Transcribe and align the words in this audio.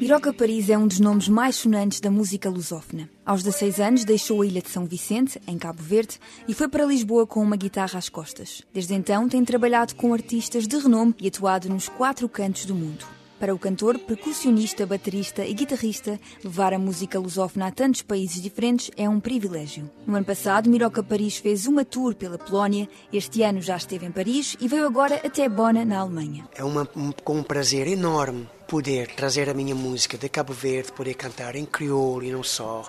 Miroca 0.00 0.32
Paris 0.32 0.70
é 0.70 0.78
um 0.78 0.86
dos 0.86 0.98
nomes 0.98 1.28
mais 1.28 1.56
sonantes 1.56 2.00
da 2.00 2.10
música 2.10 2.48
lusófona. 2.48 3.10
Aos 3.24 3.42
16 3.42 3.80
anos 3.80 4.02
deixou 4.02 4.40
a 4.40 4.46
ilha 4.46 4.62
de 4.62 4.70
São 4.70 4.86
Vicente, 4.86 5.38
em 5.46 5.58
Cabo 5.58 5.82
Verde, 5.82 6.18
e 6.48 6.54
foi 6.54 6.68
para 6.68 6.86
Lisboa 6.86 7.26
com 7.26 7.42
uma 7.42 7.54
guitarra 7.54 7.98
às 7.98 8.08
costas. 8.08 8.62
Desde 8.72 8.94
então 8.94 9.28
tem 9.28 9.44
trabalhado 9.44 9.94
com 9.94 10.14
artistas 10.14 10.66
de 10.66 10.78
renome 10.78 11.14
e 11.20 11.28
atuado 11.28 11.68
nos 11.68 11.90
quatro 11.90 12.26
cantos 12.30 12.64
do 12.64 12.74
mundo. 12.74 13.04
Para 13.38 13.54
o 13.54 13.58
cantor, 13.58 13.98
percussionista, 13.98 14.86
baterista 14.86 15.44
e 15.44 15.52
guitarrista, 15.52 16.18
levar 16.42 16.72
a 16.72 16.78
música 16.78 17.18
lusófona 17.18 17.66
a 17.66 17.70
tantos 17.70 18.00
países 18.00 18.40
diferentes 18.40 18.90
é 18.96 19.06
um 19.06 19.20
privilégio. 19.20 19.90
No 20.06 20.16
ano 20.16 20.24
passado, 20.24 20.70
Miroca 20.70 21.02
Paris 21.02 21.36
fez 21.36 21.66
uma 21.66 21.84
tour 21.84 22.14
pela 22.14 22.38
Polónia, 22.38 22.88
este 23.12 23.42
ano 23.42 23.60
já 23.60 23.76
esteve 23.76 24.06
em 24.06 24.12
Paris 24.12 24.56
e 24.60 24.66
veio 24.66 24.86
agora 24.86 25.20
até 25.22 25.46
Bona, 25.46 25.84
na 25.84 25.98
Alemanha. 25.98 26.48
É 26.54 26.64
uma, 26.64 26.88
um, 26.96 27.12
com 27.12 27.36
um 27.38 27.42
prazer 27.42 27.86
enorme 27.86 28.48
poder 28.70 29.08
trazer 29.16 29.50
a 29.50 29.54
minha 29.54 29.74
música 29.74 30.16
de 30.16 30.28
Cabo 30.28 30.52
Verde, 30.52 30.92
poder 30.92 31.14
cantar 31.14 31.56
em 31.56 31.66
crioulo 31.66 32.22
e 32.22 32.30
não 32.30 32.44
só. 32.44 32.88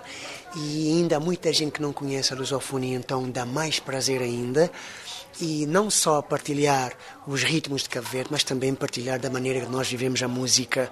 E 0.54 0.88
ainda 0.92 1.16
há 1.16 1.20
muita 1.20 1.52
gente 1.52 1.72
que 1.72 1.82
não 1.82 1.92
conhece 1.92 2.32
a 2.32 2.36
lusofonia, 2.36 2.96
então 2.96 3.28
dá 3.28 3.44
mais 3.44 3.80
prazer 3.80 4.22
ainda 4.22 4.70
e 5.40 5.66
não 5.66 5.90
só 5.90 6.22
partilhar 6.22 6.92
os 7.26 7.42
ritmos 7.42 7.82
de 7.82 7.88
Cabo 7.88 8.06
Verde, 8.08 8.28
mas 8.30 8.44
também 8.44 8.72
partilhar 8.76 9.18
da 9.18 9.28
maneira 9.28 9.66
que 9.66 9.72
nós 9.72 9.90
vivemos 9.90 10.22
a 10.22 10.28
música, 10.28 10.88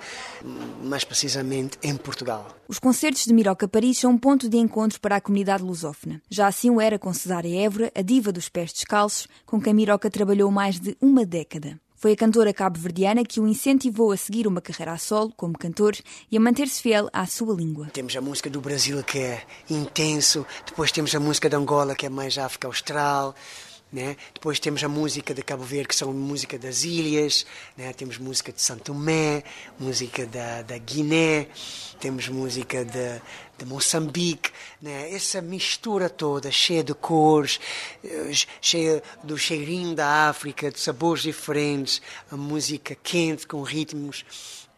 mais 0.83 1.05
precisamente 1.05 1.79
em 1.85 1.97
Portugal. 1.97 2.49
Os 2.67 2.81
concertos 2.81 3.25
de 3.25 3.33
Miroca 3.33 3.69
Paris 3.69 3.99
são 3.99 4.11
um 4.11 4.19
ponto 4.19 4.49
de 4.49 4.57
encontro 4.57 5.01
para 5.01 5.15
a 5.17 5.21
comunidade 5.21 5.63
lusófona. 5.63 6.21
Já 6.29 6.49
assim 6.49 6.69
o 6.69 6.81
era 6.81 6.99
com 6.99 7.15
Cesária 7.15 7.65
Évora, 7.65 7.93
a 7.95 8.03
diva 8.03 8.33
dos 8.33 8.49
pés 8.49 8.73
descalços, 8.73 9.29
com 9.47 9.61
quem 9.61 9.73
Miroca 9.73 10.11
trabalhou 10.11 10.51
mais 10.51 10.81
de 10.81 10.97
uma 11.01 11.25
década. 11.25 11.79
Foi 12.03 12.13
a 12.13 12.17
cantora 12.17 12.55
cabo-verdiana 12.55 13.23
que 13.27 13.39
o 13.41 13.47
incentivou 13.47 14.11
a 14.11 14.17
seguir 14.17 14.47
uma 14.47 14.63
carreira 14.63 14.93
a 14.93 14.97
solo 14.97 15.35
como 15.37 15.53
cantor 15.53 15.95
e 16.31 16.37
a 16.39 16.41
manter-se 16.41 16.81
fiel 16.81 17.11
à 17.13 17.27
sua 17.27 17.55
língua. 17.55 17.89
Temos 17.93 18.17
a 18.17 18.23
música 18.23 18.49
do 18.49 18.59
Brasil 18.59 19.05
que 19.05 19.19
é 19.19 19.43
intenso, 19.69 20.47
depois 20.65 20.91
temos 20.91 21.15
a 21.15 21.21
música 21.21 21.51
de 21.51 21.57
Angola 21.57 21.95
que 21.95 22.07
é 22.07 22.09
mais 22.09 22.39
África 22.39 22.69
Austral, 22.69 23.35
né? 23.93 24.17
Depois 24.33 24.59
temos 24.59 24.83
a 24.83 24.89
música 24.89 25.35
de 25.35 25.43
Cabo 25.43 25.63
Verde, 25.63 25.89
que 25.89 25.95
são 25.95 26.11
música 26.11 26.59
das 26.59 26.85
ilhas, 26.85 27.45
né? 27.77 27.93
temos 27.93 28.17
música 28.17 28.51
de 28.51 28.63
Santo 28.63 28.85
Tomé, 28.85 29.43
música 29.79 30.25
da, 30.27 30.63
da 30.63 30.79
Guiné, 30.79 31.49
temos 31.99 32.29
música 32.29 32.83
de, 32.83 33.21
de 33.61 33.67
Moçambique. 33.67 34.51
Né? 34.81 35.13
Essa 35.13 35.41
mistura 35.41 36.09
toda, 36.09 36.51
cheia 36.51 36.83
de 36.83 36.95
cores, 36.95 37.61
eh, 38.03 38.33
cheia 38.61 39.03
do 39.23 39.37
cheirinho 39.37 39.95
da 39.95 40.29
África, 40.29 40.71
de 40.71 40.81
sabores 40.81 41.23
diferentes, 41.23 42.01
a 42.31 42.37
música 42.37 42.95
quente, 42.95 43.47
com 43.47 43.63
ritmos 43.63 44.25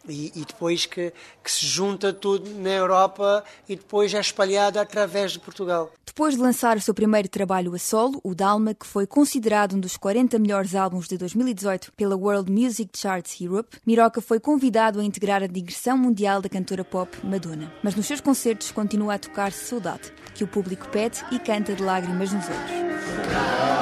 e, 0.07 0.31
e, 0.35 0.45
depois 0.45 0.85
que, 0.85 1.13
que, 1.43 1.51
se 1.51 1.65
junta 1.65 2.11
tudo 2.11 2.49
na 2.59 2.69
Europa 2.69 3.43
e 3.67 3.75
depois 3.75 4.13
é 4.13 4.19
espalhado 4.19 4.79
através 4.79 5.31
de 5.31 5.39
Portugal. 5.39 5.91
Depois 6.05 6.35
de 6.35 6.41
lançar 6.41 6.77
o 6.77 6.81
seu 6.81 6.93
primeiro 6.93 7.27
trabalho 7.27 7.73
a 7.73 7.79
solo, 7.79 8.19
o 8.23 8.35
Dalma, 8.35 8.73
que 8.73 8.85
foi 8.85 9.07
considerado 9.07 9.75
um 9.75 9.79
dos 9.79 9.97
40 9.97 10.37
melhores 10.37 10.75
álbuns 10.75 11.07
de 11.07 11.17
2018 11.17 11.91
pela 11.93 12.15
World 12.15 12.51
Music 12.51 12.97
Charts 12.97 13.39
Europe, 13.41 13.77
Miroca 13.85 14.21
foi 14.21 14.39
convidado 14.39 14.99
a 14.99 15.03
integrar 15.03 15.41
a 15.41 15.47
digressão 15.47 15.97
mundial 15.97 16.41
da 16.41 16.49
cantora 16.49 16.83
pop 16.83 17.17
Madonna. 17.25 17.73
Mas 17.81 17.95
nos 17.95 18.05
seus 18.05 18.21
concertos 18.21 18.71
continua 18.71 19.15
a 19.15 19.19
tocar 19.19 19.51
Saudade, 19.51 20.13
que 20.35 20.43
o 20.43 20.47
público 20.47 20.87
pede 20.89 21.23
e 21.31 21.39
canta 21.39 21.73
de 21.73 21.81
lágrimas 21.81 22.31
nos 22.31 22.45
olhos. 22.45 23.72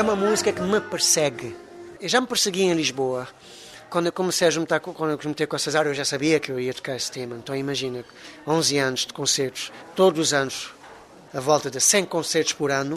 É 0.00 0.02
uma 0.02 0.16
música 0.16 0.50
que 0.50 0.62
me 0.62 0.80
persegue. 0.80 1.54
Eu 2.00 2.08
já 2.08 2.22
me 2.22 2.26
perseguia 2.26 2.64
em 2.64 2.72
Lisboa. 2.72 3.28
Quando 3.90 4.06
eu 4.06 4.12
comecei 4.12 4.48
a 4.48 4.50
juntar, 4.50 4.80
quando 4.80 5.10
eu 5.10 5.20
juntei 5.20 5.46
com 5.46 5.54
a 5.54 5.58
Cesário, 5.58 5.90
eu 5.90 5.94
já 5.94 6.06
sabia 6.06 6.40
que 6.40 6.50
eu 6.50 6.58
ia 6.58 6.72
tocar 6.72 6.96
esse 6.96 7.12
tema. 7.12 7.36
Então 7.36 7.54
imagina, 7.54 8.02
11 8.46 8.78
anos 8.78 9.00
de 9.00 9.12
concertos, 9.12 9.70
todos 9.94 10.18
os 10.18 10.32
anos, 10.32 10.72
a 11.34 11.40
volta 11.40 11.70
de 11.70 11.78
100 11.82 12.06
concertos 12.06 12.54
por 12.54 12.70
ano, 12.70 12.96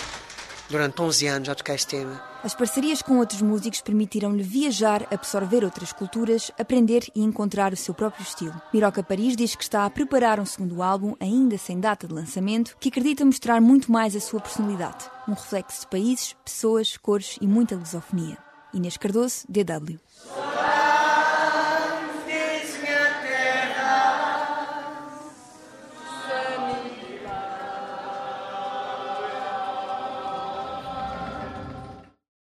durante 0.74 1.02
11 1.02 1.28
anos 1.28 1.50
a 1.50 1.56
tocar 1.56 1.76
esse 1.76 1.88
tema. 1.88 2.22
As 2.44 2.54
parcerias 2.54 3.02
com 3.02 3.20
outros 3.20 3.42
músicos 3.42 3.80
permitiram-lhe 3.80 4.44
viajar, 4.44 5.08
absorver 5.12 5.64
outras 5.64 5.94
culturas, 5.94 6.52
aprender 6.60 7.08
e 7.16 7.22
encontrar 7.22 7.72
o 7.72 7.78
seu 7.78 7.94
próprio 7.94 8.24
estilo. 8.24 8.60
Miroca 8.74 9.02
Paris 9.02 9.38
diz 9.38 9.56
que 9.56 9.64
está 9.64 9.86
a 9.86 9.90
preparar 9.90 10.40
um 10.40 10.46
segundo 10.46 10.82
álbum, 10.82 11.16
ainda 11.20 11.58
sem 11.58 11.80
data 11.80 12.08
de 12.08 12.14
lançamento, 12.14 12.76
que 12.80 12.90
acredita 12.90 13.24
mostrar 13.24 13.62
muito 13.62 13.92
mais 13.92 14.16
a 14.16 14.20
sua 14.20 14.42
personalidade. 14.42 15.06
Um 15.28 15.34
reflexo 15.34 15.82
de 15.82 15.88
países, 15.88 16.36
pessoas, 16.44 16.98
cores 16.98 17.38
e 17.40 17.48
muita 17.48 17.76
lusofonia. 17.76 18.38
Inês 18.74 18.98
Cardoso, 18.98 19.46
DW. 19.48 20.00